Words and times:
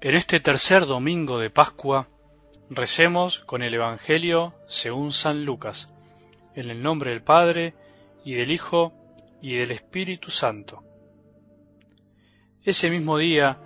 En 0.00 0.14
este 0.14 0.40
tercer 0.40 0.86
domingo 0.86 1.38
de 1.38 1.50
Pascua, 1.50 2.08
recemos 2.70 3.40
con 3.40 3.62
el 3.62 3.74
Evangelio 3.74 4.54
según 4.66 5.12
San 5.12 5.44
Lucas, 5.44 5.92
en 6.54 6.70
el 6.70 6.82
nombre 6.82 7.10
del 7.10 7.22
Padre, 7.22 7.74
y 8.24 8.34
del 8.34 8.50
Hijo, 8.50 8.92
y 9.42 9.56
del 9.56 9.70
Espíritu 9.72 10.30
Santo. 10.30 10.82
Ese 12.64 12.90
mismo 12.90 13.18
día, 13.18 13.56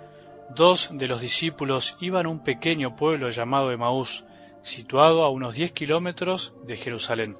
dos 0.55 0.89
de 0.91 1.07
los 1.07 1.21
discípulos 1.21 1.97
iban 2.01 2.25
a 2.25 2.29
un 2.29 2.43
pequeño 2.43 2.95
pueblo 2.95 3.29
llamado 3.29 3.71
Emaús, 3.71 4.25
situado 4.63 5.23
a 5.23 5.29
unos 5.29 5.55
diez 5.55 5.71
kilómetros 5.71 6.53
de 6.65 6.77
Jerusalén. 6.77 7.37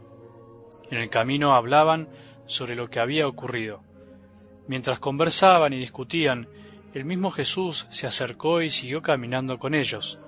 En 0.92 1.00
el 1.00 1.10
camino 1.10 1.56
hablaban 1.56 2.10
sobre 2.46 2.76
lo 2.76 2.90
que 2.90 3.00
había 3.00 3.28
ocurrido. 3.28 3.82
Mientras 4.68 5.00
conversaban 5.00 5.74
y 5.74 5.78
discutían, 5.78 6.48
el 6.94 7.06
mismo 7.06 7.32
Jesús 7.32 7.88
se 7.90 8.06
acercó 8.06 8.62
y 8.62 8.70
siguió 8.70 9.02
caminando 9.02 9.58
con 9.58 9.74
ellos, 9.74 10.20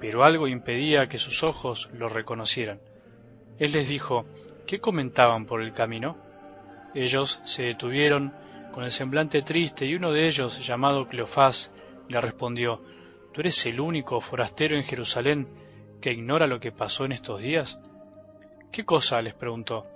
pero 0.00 0.24
algo 0.24 0.48
impedía 0.48 1.08
que 1.08 1.16
sus 1.16 1.42
ojos 1.42 1.88
lo 1.94 2.08
reconocieran. 2.08 2.80
Él 3.58 3.72
les 3.72 3.88
dijo, 3.88 4.26
¿qué 4.66 4.80
comentaban 4.80 5.46
por 5.46 5.62
el 5.62 5.72
camino? 5.72 6.18
Ellos 6.94 7.40
se 7.44 7.62
detuvieron 7.62 8.34
con 8.72 8.84
el 8.84 8.90
semblante 8.90 9.42
triste 9.42 9.86
y 9.86 9.94
uno 9.94 10.12
de 10.12 10.26
ellos, 10.26 10.66
llamado 10.66 11.08
Cleofás, 11.08 11.72
le 12.08 12.20
respondió, 12.20 12.82
¿Tú 13.32 13.40
eres 13.40 13.64
el 13.66 13.80
único 13.80 14.20
forastero 14.20 14.76
en 14.76 14.82
Jerusalén 14.82 15.48
que 16.00 16.12
ignora 16.12 16.46
lo 16.46 16.60
que 16.60 16.72
pasó 16.72 17.04
en 17.04 17.12
estos 17.12 17.40
días? 17.40 17.78
¿Qué 18.72 18.84
cosa? 18.84 19.22
les 19.22 19.34
preguntó. 19.34 19.86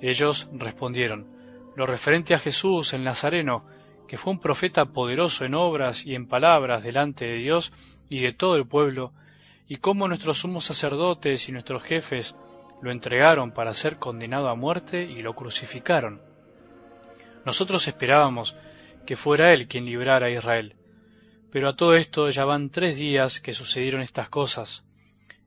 Ellos 0.00 0.48
respondieron, 0.52 1.26
lo 1.74 1.86
referente 1.86 2.34
a 2.34 2.38
Jesús 2.38 2.92
el 2.94 3.04
Nazareno, 3.04 3.64
que 4.06 4.16
fue 4.16 4.32
un 4.32 4.40
profeta 4.40 4.86
poderoso 4.86 5.44
en 5.44 5.54
obras 5.54 6.06
y 6.06 6.14
en 6.14 6.26
palabras 6.26 6.82
delante 6.82 7.26
de 7.26 7.34
Dios 7.34 7.72
y 8.08 8.20
de 8.20 8.32
todo 8.32 8.56
el 8.56 8.66
pueblo, 8.66 9.12
y 9.68 9.76
cómo 9.76 10.08
nuestros 10.08 10.38
sumos 10.38 10.64
sacerdotes 10.64 11.48
y 11.48 11.52
nuestros 11.52 11.82
jefes 11.82 12.34
lo 12.80 12.90
entregaron 12.90 13.52
para 13.52 13.74
ser 13.74 13.98
condenado 13.98 14.48
a 14.48 14.54
muerte 14.54 15.02
y 15.02 15.22
lo 15.22 15.34
crucificaron. 15.34 16.20
Nosotros 17.44 17.88
esperábamos 17.88 18.56
que 19.04 19.16
fuera 19.16 19.52
él 19.52 19.68
quien 19.68 19.84
librara 19.84 20.26
a 20.26 20.30
Israel. 20.30 20.76
Pero 21.50 21.68
a 21.68 21.76
todo 21.76 21.94
esto 21.94 22.28
ya 22.30 22.44
van 22.44 22.70
tres 22.70 22.96
días 22.96 23.40
que 23.40 23.54
sucedieron 23.54 24.02
estas 24.02 24.28
cosas. 24.28 24.85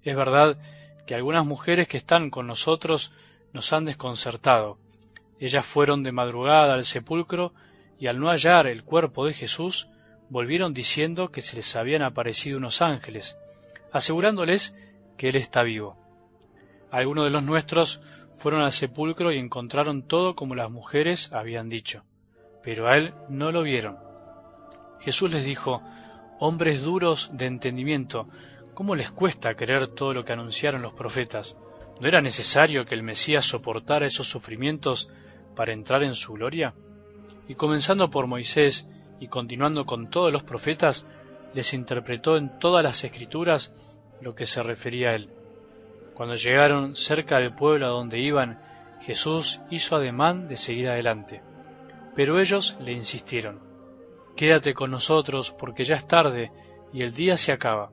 Es 0.09 0.15
verdad 0.15 0.57
que 1.05 1.13
algunas 1.13 1.45
mujeres 1.45 1.87
que 1.87 1.97
están 1.97 2.31
con 2.31 2.47
nosotros 2.47 3.11
nos 3.53 3.71
han 3.73 3.85
desconcertado. 3.85 4.79
Ellas 5.39 5.63
fueron 5.63 6.01
de 6.01 6.11
madrugada 6.11 6.73
al 6.73 6.83
sepulcro 6.83 7.53
y 7.99 8.07
al 8.07 8.19
no 8.19 8.29
hallar 8.29 8.65
el 8.65 8.83
cuerpo 8.83 9.27
de 9.27 9.33
Jesús, 9.33 9.87
volvieron 10.29 10.73
diciendo 10.73 11.29
que 11.29 11.43
se 11.43 11.57
les 11.57 11.75
habían 11.75 12.01
aparecido 12.01 12.57
unos 12.57 12.81
ángeles, 12.81 13.37
asegurándoles 13.91 14.75
que 15.15 15.29
Él 15.29 15.35
está 15.35 15.61
vivo. 15.61 15.95
Algunos 16.89 17.25
de 17.25 17.29
los 17.29 17.43
nuestros 17.43 18.01
fueron 18.33 18.61
al 18.63 18.71
sepulcro 18.71 19.31
y 19.31 19.37
encontraron 19.37 20.01
todo 20.01 20.35
como 20.35 20.55
las 20.55 20.71
mujeres 20.71 21.31
habían 21.33 21.69
dicho, 21.69 22.03
pero 22.63 22.87
a 22.87 22.97
Él 22.97 23.13
no 23.29 23.51
lo 23.51 23.61
vieron. 23.61 23.99
Jesús 25.01 25.31
les 25.31 25.45
dijo, 25.45 25.83
Hombres 26.39 26.81
duros 26.81 27.29
de 27.33 27.45
entendimiento, 27.45 28.27
¿cómo 28.79 28.95
les 28.95 29.11
cuesta 29.11 29.55
creer 29.55 29.89
todo 29.89 30.13
lo 30.13 30.23
que 30.23 30.31
anunciaron 30.31 30.81
los 30.81 30.93
profetas? 30.93 31.57
¿No 31.99 32.07
era 32.07 32.21
necesario 32.21 32.85
que 32.85 32.95
el 32.95 33.03
Mesías 33.03 33.45
soportara 33.45 34.05
esos 34.05 34.29
sufrimientos 34.29 35.09
para 35.53 35.73
entrar 35.73 36.01
en 36.01 36.15
su 36.15 36.31
gloria? 36.31 36.73
y 37.45 37.55
comenzando 37.55 38.09
por 38.09 38.27
Moisés 38.27 38.87
y 39.19 39.27
continuando 39.27 39.85
con 39.85 40.09
todos 40.09 40.31
los 40.31 40.43
profetas, 40.43 41.05
les 41.53 41.73
interpretó 41.73 42.37
en 42.37 42.57
todas 42.57 42.81
las 42.81 43.03
escrituras 43.03 43.73
lo 44.21 44.33
que 44.33 44.45
se 44.45 44.63
refería 44.63 45.09
a 45.09 45.15
él. 45.15 45.29
Cuando 46.13 46.35
llegaron 46.35 46.95
cerca 46.95 47.39
del 47.39 47.53
pueblo 47.53 47.85
a 47.85 47.89
donde 47.89 48.19
iban, 48.19 48.61
Jesús 49.01 49.59
hizo 49.69 49.97
ademán 49.97 50.47
de 50.47 50.55
seguir 50.55 50.87
adelante. 50.87 51.41
Pero 52.15 52.39
ellos 52.39 52.77
le 52.79 52.93
insistieron, 52.93 53.59
Quédate 54.37 54.73
con 54.73 54.89
nosotros 54.89 55.51
porque 55.51 55.83
ya 55.83 55.95
es 55.95 56.07
tarde 56.07 56.49
y 56.93 57.01
el 57.01 57.13
día 57.13 57.35
se 57.35 57.51
acaba. 57.51 57.91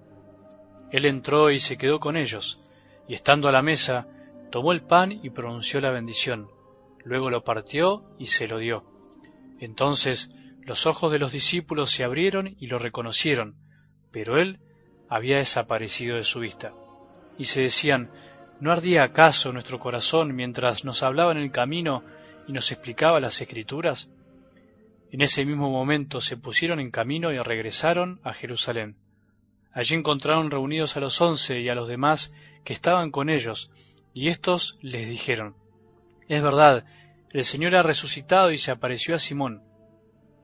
Él 0.91 1.07
entró 1.07 1.51
y 1.51 1.61
se 1.61 1.77
quedó 1.77 2.01
con 2.01 2.17
ellos, 2.17 2.61
y 3.09 3.15
estando 3.15 3.49
a 3.49 3.53
la 3.53 3.63
mesa, 3.63 4.07
tomó 4.51 4.73
el 4.73 4.83
pan 4.83 5.13
y 5.23 5.31
pronunció 5.31 5.81
la 5.81 5.91
bendición. 5.91 6.49
Luego 7.05 7.31
lo 7.31 7.45
partió 7.45 8.05
y 8.19 8.27
se 8.27 8.49
lo 8.49 8.59
dio 8.59 8.97
entonces 9.61 10.31
los 10.63 10.87
ojos 10.87 11.13
de 11.13 11.19
los 11.19 11.33
discípulos 11.33 11.91
se 11.91 12.05
abrieron 12.05 12.57
y 12.59 12.67
lo 12.67 12.79
reconocieron, 12.79 13.57
pero 14.11 14.39
él 14.39 14.59
había 15.09 15.39
desaparecido 15.39 16.17
de 16.17 16.25
su 16.25 16.41
vista. 16.41 16.73
Y 17.39 17.45
se 17.45 17.61
decían, 17.61 18.11
¿no 18.61 18.73
ardía 18.73 19.05
acaso 19.05 19.53
nuestro 19.53 19.79
corazón 19.79 20.35
mientras 20.35 20.85
nos 20.85 21.03
hablaba 21.03 21.33
en 21.33 21.39
el 21.39 21.53
camino 21.53 22.03
y 22.49 22.53
nos 22.53 22.73
explicaba 22.73 23.21
las 23.21 23.41
escrituras? 23.41 24.09
En 25.11 25.21
ese 25.21 25.45
mismo 25.45 25.71
momento 25.71 26.21
se 26.21 26.37
pusieron 26.37 26.81
en 26.81 26.91
camino 26.91 27.33
y 27.33 27.39
regresaron 27.39 28.21
a 28.25 28.33
Jerusalén. 28.33 28.97
Allí 29.77 29.95
encontraron 29.95 30.51
reunidos 30.51 30.97
a 30.97 31.01
los 31.01 31.21
once 31.21 31.61
y 31.61 31.69
a 31.69 31.75
los 31.75 31.87
demás 31.87 32.33
que 32.65 32.73
estaban 32.73 33.11
con 33.11 33.29
ellos, 33.29 33.69
y 34.15 34.29
éstos 34.29 34.79
les 34.81 35.07
dijeron, 35.07 35.55
Es 36.29 36.43
verdad 36.43 36.87
el 37.31 37.45
Señor 37.45 37.77
ha 37.77 37.83
resucitado 37.83 38.53
y 38.53 38.57
se 38.57 38.71
apareció 38.71 39.15
a 39.15 39.19
Simón. 39.19 39.63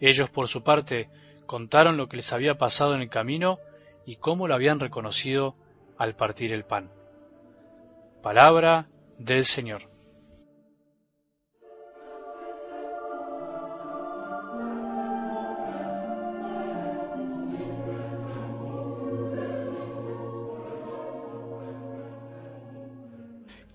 Ellos, 0.00 0.28
por 0.28 0.48
su 0.48 0.62
parte, 0.62 1.08
contaron 1.46 1.96
lo 1.96 2.10
que 2.10 2.18
les 2.18 2.30
había 2.34 2.58
pasado 2.58 2.94
en 2.94 3.00
el 3.00 3.08
camino 3.08 3.58
y 4.04 4.16
cómo 4.16 4.48
lo 4.48 4.54
habían 4.54 4.80
reconocido 4.80 5.56
al 5.96 6.14
partir 6.14 6.52
el 6.52 6.66
pan. 6.66 6.92
Palabra 8.22 8.90
del 9.16 9.46
Señor. 9.46 9.91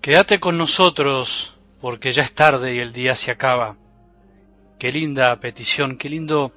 Quédate 0.00 0.38
con 0.38 0.56
nosotros 0.56 1.54
porque 1.80 2.12
ya 2.12 2.22
es 2.22 2.32
tarde 2.32 2.74
y 2.74 2.78
el 2.78 2.92
día 2.92 3.16
se 3.16 3.32
acaba. 3.32 3.76
Qué 4.78 4.90
linda 4.90 5.40
petición, 5.40 5.98
qué 5.98 6.08
lindo 6.08 6.52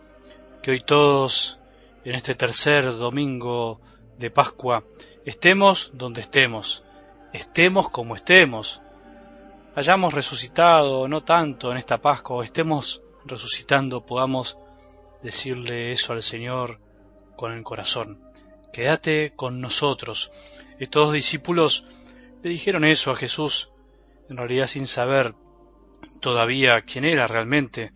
que 0.62 0.72
hoy 0.72 0.81
todos, 0.81 1.57
en 2.06 2.13
este 2.13 2.35
tercer 2.35 2.96
domingo 2.96 3.81
de 4.19 4.30
Pascua, 4.30 4.84
estemos 5.25 5.90
donde 5.94 6.22
estemos, 6.22 6.84
estemos 7.34 7.90
como 7.90 8.16
estemos, 8.16 8.80
hayamos 9.75 10.13
resucitado, 10.13 11.07
no 11.07 11.24
tanto 11.24 11.72
en 11.72 11.80
esta 11.80 11.97
Pascua, 11.97 12.38
o 12.38 12.44
estemos 12.44 13.01
resucitando, 13.25 14.06
podamos 14.06 14.56
decirle 15.24 15.91
eso 15.91 16.13
al 16.13 16.22
Señor 16.22 16.80
con 17.35 17.53
el 17.53 17.63
corazón. 17.63 18.22
Quédate 18.72 19.34
con 19.35 19.62
nosotros. 19.62 20.31
Estos 20.80 21.12
discípulos 21.12 21.85
le 22.44 22.50
dijeron 22.50 22.84
eso 22.84 23.12
a 23.12 23.16
Jesús 23.16 23.69
en 24.29 24.38
realidad 24.38 24.68
sin 24.68 24.88
saber 24.88 25.35
todavía 26.19 26.81
quién 26.81 27.06
era 27.06 27.28
realmente. 27.28 27.91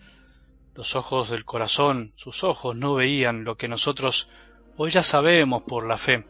Los 0.73 0.95
ojos 0.95 1.29
del 1.29 1.45
corazón, 1.45 2.11
sus 2.15 2.43
ojos 2.43 2.75
no 2.75 2.95
veían 2.95 3.45
lo 3.45 3.55
que 3.55 3.67
nosotros 3.67 4.29
hoy 4.75 4.89
ya 4.89 5.01
sabemos 5.01 5.63
por 5.63 5.87
la 5.87 5.97
fe. 5.97 6.25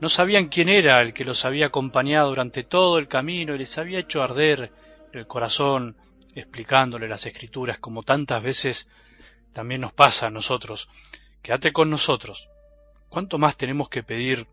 No 0.00 0.08
sabían 0.08 0.48
quién 0.48 0.68
era 0.68 0.98
el 0.98 1.14
que 1.14 1.24
los 1.24 1.44
había 1.44 1.66
acompañado 1.66 2.30
durante 2.30 2.64
todo 2.64 2.98
el 2.98 3.06
camino 3.06 3.54
y 3.54 3.58
les 3.58 3.78
había 3.78 4.00
hecho 4.00 4.22
arder 4.22 4.72
el 5.12 5.26
corazón 5.26 5.96
explicándole 6.34 7.06
las 7.06 7.24
escrituras 7.26 7.78
como 7.78 8.02
tantas 8.02 8.42
veces 8.42 8.88
también 9.52 9.82
nos 9.82 9.92
pasa 9.92 10.26
a 10.26 10.30
nosotros. 10.30 10.88
Quédate 11.40 11.72
con 11.72 11.88
nosotros. 11.88 12.48
¿Cuánto 13.08 13.38
más 13.38 13.56
tenemos 13.56 13.88
que 13.88 14.02
pedir 14.02 14.48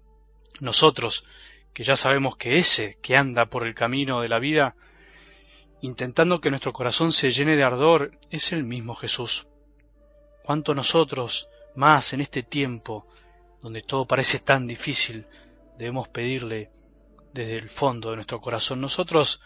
nosotros 0.60 1.26
que 1.74 1.84
ya 1.84 1.96
sabemos 1.96 2.36
que 2.38 2.58
ese 2.58 2.98
que 3.02 3.18
anda 3.18 3.46
por 3.46 3.66
el 3.66 3.76
camino 3.76 4.22
de 4.22 4.30
la 4.30 4.40
vida 4.40 4.76
intentando 5.82 6.40
que 6.40 6.52
nuestro 6.52 6.74
corazón 6.74 7.12
se 7.12 7.32
llene 7.32 7.56
de 7.56 7.64
ardor, 7.64 8.12
es 8.30 8.52
el 8.54 8.64
mismo 8.64 8.96
Jesús. 8.96 9.48
Cuánto 10.44 10.76
nosotros, 10.76 11.50
más 11.76 12.14
en 12.14 12.22
este 12.22 12.44
tiempo, 12.44 13.08
donde 13.62 13.82
todo 13.82 14.06
parece 14.06 14.40
tan 14.40 14.68
difícil, 14.68 15.26
debemos 15.78 16.08
pedirle 16.08 16.70
desde 17.34 17.56
el 17.56 17.70
fondo 17.70 18.12
de 18.12 18.18
nuestro 18.18 18.40
corazón. 18.42 18.80
Nosotros 18.80 19.42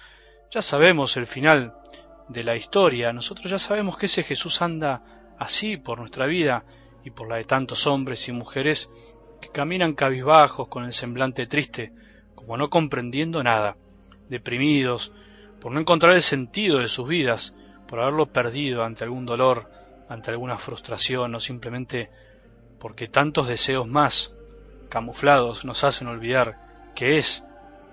ya 0.51 0.61
sabemos 0.61 1.15
el 1.15 1.25
final 1.25 1.75
de 2.27 2.43
la 2.43 2.55
historia, 2.55 3.13
nosotros 3.13 3.49
ya 3.49 3.59
sabemos 3.59 3.97
que 3.97 4.07
ese 4.07 4.23
Jesús 4.23 4.61
anda 4.61 5.35
así 5.39 5.77
por 5.77 5.99
nuestra 5.99 6.25
vida 6.25 6.65
y 7.03 7.11
por 7.11 7.29
la 7.29 7.37
de 7.37 7.45
tantos 7.45 7.87
hombres 7.87 8.27
y 8.27 8.33
mujeres 8.33 8.89
que 9.41 9.49
caminan 9.49 9.93
cabizbajos 9.93 10.67
con 10.67 10.83
el 10.85 10.91
semblante 10.91 11.45
triste, 11.45 11.93
como 12.45 12.57
no 12.57 12.69
comprendiendo 12.69 13.43
nada 13.43 13.75
deprimidos, 14.29 15.11
por 15.59 15.71
no 15.71 15.79
encontrar 15.79 16.13
el 16.13 16.21
sentido 16.21 16.79
de 16.79 16.87
sus 16.87 17.07
vidas, 17.07 17.55
por 17.87 17.99
haberlo 17.99 18.27
perdido 18.27 18.83
ante 18.83 19.03
algún 19.03 19.25
dolor, 19.25 19.69
ante 20.09 20.31
alguna 20.31 20.57
frustración 20.57 21.33
o 21.33 21.39
simplemente 21.39 22.11
porque 22.79 23.07
tantos 23.07 23.47
deseos 23.47 23.87
más 23.87 24.35
camuflados 24.89 25.65
nos 25.65 25.83
hacen 25.83 26.07
olvidar 26.07 26.91
que 26.93 27.17
es 27.17 27.43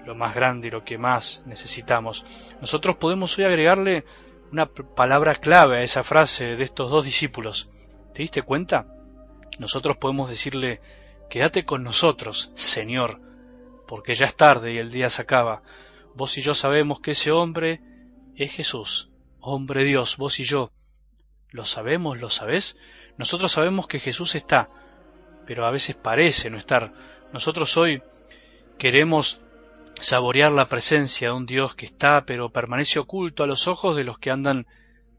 lo 0.05 0.15
más 0.15 0.35
grande 0.35 0.69
y 0.69 0.71
lo 0.71 0.85
que 0.85 0.99
más 0.99 1.43
necesitamos. 1.47 2.25
Nosotros 2.61 2.97
podemos 2.97 3.39
hoy 3.39 3.45
agregarle 3.45 4.05
una 4.51 4.67
palabra 4.67 5.35
clave 5.35 5.79
a 5.79 5.83
esa 5.83 6.03
frase 6.03 6.57
de 6.57 6.65
estos 6.65 6.91
dos 6.91 7.05
discípulos. 7.05 7.71
¿Te 8.13 8.23
diste 8.23 8.43
cuenta? 8.43 8.87
Nosotros 9.59 9.97
podemos 9.97 10.29
decirle, 10.29 10.81
quédate 11.31 11.65
con 11.65 11.83
nosotros, 11.83 12.53
Señor, 12.55 13.21
porque 13.93 14.15
ya 14.15 14.25
es 14.25 14.37
tarde 14.37 14.73
y 14.73 14.79
el 14.79 14.91
día 14.91 15.11
se 15.11 15.21
acaba. 15.21 15.63
Vos 16.15 16.39
y 16.39 16.41
yo 16.41 16.55
sabemos 16.55 17.01
que 17.01 17.11
ese 17.11 17.31
hombre 17.31 17.83
es 18.37 18.51
Jesús, 18.51 19.11
hombre 19.39 19.85
Dios, 19.85 20.17
vos 20.17 20.41
y 20.41 20.45
yo. 20.45 20.73
¿Lo 21.51 21.67
sabemos? 21.67 22.19
¿Lo 22.19 22.31
sabés? 22.31 22.79
Nosotros 23.19 23.53
sabemos 23.53 23.87
que 23.87 23.99
Jesús 23.99 24.35
está, 24.35 24.71
pero 25.45 25.67
a 25.67 25.71
veces 25.71 25.95
parece 25.95 26.49
no 26.49 26.57
estar. 26.57 26.95
Nosotros 27.35 27.77
hoy 27.77 28.03
queremos 28.79 29.43
saborear 30.01 30.53
la 30.53 30.65
presencia 30.65 31.29
de 31.29 31.35
un 31.35 31.45
Dios 31.45 31.75
que 31.75 31.85
está, 31.85 32.25
pero 32.25 32.49
permanece 32.49 32.99
oculto 32.99 33.43
a 33.43 33.47
los 33.47 33.69
ojos 33.69 33.95
de 33.95 34.05
los 34.05 34.19
que 34.19 34.31
andan 34.31 34.67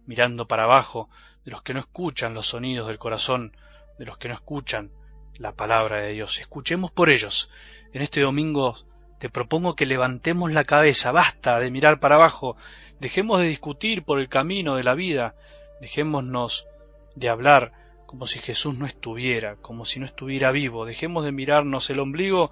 mirando 0.08 0.48
para 0.48 0.64
abajo, 0.64 1.12
de 1.46 1.52
los 1.52 1.62
que 1.62 1.76
no 1.76 1.80
escuchan 1.80 2.34
los 2.34 2.48
sonidos 2.48 2.88
del 2.88 2.98
corazón, 2.98 3.56
de 4.00 4.06
los 4.06 4.18
que 4.18 4.30
no 4.30 4.34
escuchan 4.34 4.90
la 5.38 5.52
palabra 5.54 6.02
de 6.02 6.14
Dios. 6.14 6.40
Escuchemos 6.40 6.92
por 6.92 7.10
ellos. 7.10 7.50
En 7.94 8.02
este 8.02 8.22
domingo 8.22 8.78
te 9.20 9.30
propongo 9.30 9.76
que 9.76 9.86
levantemos 9.86 10.52
la 10.52 10.64
cabeza, 10.64 11.12
basta 11.12 11.60
de 11.60 11.72
mirar 11.72 12.00
para 12.00 12.16
abajo, 12.16 12.58
dejemos 13.00 13.40
de 13.40 13.48
discutir 13.48 14.04
por 14.04 14.20
el 14.20 14.28
camino 14.30 14.76
de 14.76 14.84
la 14.84 14.96
vida, 14.96 15.36
dejémonos 15.80 16.68
de 17.16 17.30
hablar 17.30 17.72
como 18.06 18.28
si 18.28 18.40
Jesús 18.40 18.78
no 18.78 18.86
estuviera, 18.86 19.56
como 19.56 19.86
si 19.86 20.00
no 20.00 20.06
estuviera 20.06 20.52
vivo, 20.52 20.86
dejemos 20.86 21.24
de 21.24 21.32
mirarnos 21.32 21.90
el 21.90 22.00
ombligo 22.00 22.52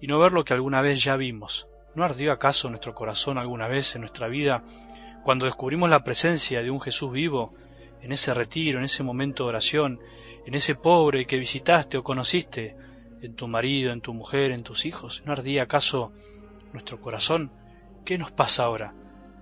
y 0.00 0.06
no 0.06 0.18
ver 0.18 0.32
lo 0.32 0.44
que 0.44 0.54
alguna 0.54 0.80
vez 0.80 1.02
ya 1.02 1.16
vimos. 1.16 1.68
¿No 1.94 2.04
ardió 2.04 2.32
acaso 2.32 2.70
nuestro 2.70 2.94
corazón 2.94 3.38
alguna 3.38 3.68
vez 3.68 3.94
en 3.94 4.02
nuestra 4.02 4.28
vida 4.28 4.62
cuando 5.24 5.46
descubrimos 5.46 5.90
la 5.90 6.04
presencia 6.04 6.62
de 6.62 6.70
un 6.70 6.80
Jesús 6.80 7.12
vivo, 7.12 7.54
en 8.02 8.12
ese 8.12 8.34
retiro, 8.34 8.78
en 8.78 8.84
ese 8.84 9.02
momento 9.02 9.44
de 9.44 9.48
oración, 9.50 10.00
en 10.46 10.54
ese 10.54 10.74
pobre 10.74 11.26
que 11.26 11.36
visitaste 11.36 11.98
o 11.98 12.04
conociste, 12.04 12.76
en 13.22 13.34
tu 13.34 13.48
marido, 13.48 13.92
en 13.92 14.00
tu 14.00 14.14
mujer, 14.14 14.50
en 14.52 14.62
tus 14.62 14.86
hijos? 14.86 15.22
¿No 15.26 15.32
ardía 15.32 15.64
acaso 15.64 16.12
nuestro 16.72 17.00
corazón? 17.00 17.50
¿Qué 18.04 18.18
nos 18.18 18.30
pasa 18.30 18.64
ahora? 18.64 18.94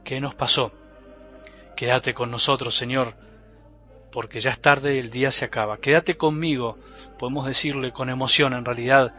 ¿Qué 0.05 0.20
nos 0.20 0.35
pasó? 0.35 0.73
Quédate 1.76 2.14
con 2.14 2.31
nosotros, 2.31 2.75
Señor, 2.75 3.14
porque 4.11 4.41
ya 4.41 4.50
es 4.50 4.61
tarde 4.61 4.97
y 4.97 4.99
el 4.99 5.11
día 5.11 5.31
se 5.31 5.44
acaba. 5.44 5.79
Quédate 5.79 6.17
conmigo, 6.17 6.79
podemos 7.19 7.47
decirle 7.47 7.93
con 7.93 8.08
emoción 8.08 8.55
en 8.55 8.64
realidad, 8.64 9.14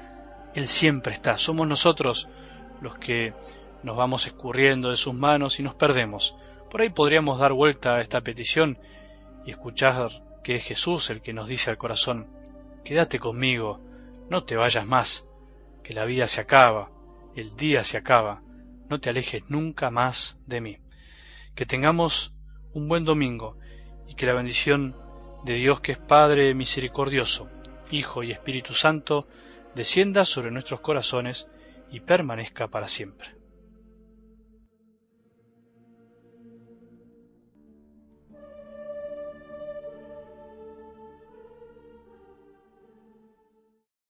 él 0.55 0.67
siempre 0.67 1.13
está. 1.13 1.37
Somos 1.37 1.67
nosotros 1.67 2.27
los 2.81 2.97
que 2.97 3.33
nos 3.83 3.95
vamos 3.95 4.25
escurriendo 4.25 4.89
de 4.89 4.95
sus 4.95 5.13
manos 5.13 5.59
y 5.59 5.63
nos 5.63 5.75
perdemos. 5.75 6.35
Por 6.71 6.81
ahí 6.81 6.89
podríamos 6.89 7.39
dar 7.39 7.53
vuelta 7.53 7.95
a 7.95 8.01
esta 8.01 8.21
petición 8.21 8.79
y 9.47 9.51
escuchar 9.51 10.09
que 10.43 10.55
es 10.55 10.65
Jesús 10.65 11.09
el 11.09 11.21
que 11.21 11.31
nos 11.31 11.47
dice 11.47 11.69
al 11.69 11.77
corazón, 11.77 12.27
quédate 12.83 13.17
conmigo, 13.17 13.79
no 14.29 14.43
te 14.43 14.57
vayas 14.57 14.85
más, 14.85 15.25
que 15.83 15.93
la 15.93 16.03
vida 16.03 16.27
se 16.27 16.41
acaba, 16.41 16.91
el 17.33 17.55
día 17.55 17.85
se 17.85 17.97
acaba, 17.97 18.41
no 18.89 18.99
te 18.99 19.09
alejes 19.09 19.49
nunca 19.49 19.89
más 19.89 20.37
de 20.45 20.59
mí. 20.59 20.77
Que 21.55 21.65
tengamos 21.65 22.35
un 22.73 22.89
buen 22.89 23.05
domingo 23.05 23.57
y 24.05 24.15
que 24.15 24.25
la 24.25 24.33
bendición 24.33 24.97
de 25.45 25.53
Dios 25.53 25.79
que 25.79 25.93
es 25.93 25.97
Padre 25.97 26.53
misericordioso, 26.53 27.49
Hijo 27.89 28.23
y 28.23 28.33
Espíritu 28.33 28.73
Santo, 28.73 29.29
descienda 29.75 30.25
sobre 30.25 30.51
nuestros 30.51 30.81
corazones 30.81 31.47
y 31.89 32.01
permanezca 32.01 32.67
para 32.67 32.89
siempre. 32.89 33.36